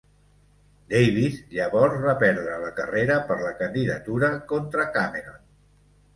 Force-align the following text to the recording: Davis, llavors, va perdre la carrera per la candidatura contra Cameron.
Davis, 0.93 1.35
llavors, 1.57 1.99
va 2.05 2.15
perdre 2.23 2.57
la 2.65 2.73
carrera 2.81 3.19
per 3.29 3.39
la 3.43 3.53
candidatura 3.61 4.33
contra 4.55 4.89
Cameron. 4.99 5.39